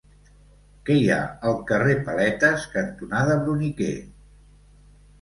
[0.89, 1.19] Què hi ha
[1.51, 3.95] al carrer Paletes cantonada Bruniquer?